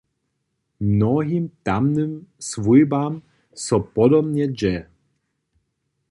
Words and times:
Mnohim 0.79 1.49
tamnym 1.63 2.11
swójbam 2.49 3.13
so 3.65 3.77
podobnje 3.79 4.45
dźe. 4.53 4.75